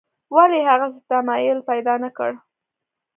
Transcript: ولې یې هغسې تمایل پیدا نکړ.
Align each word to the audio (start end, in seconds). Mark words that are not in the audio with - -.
ولې 0.35 0.57
یې 0.61 0.67
هغسې 0.71 0.99
تمایل 1.09 1.59
پیدا 1.69 1.93
نکړ. 2.03 2.31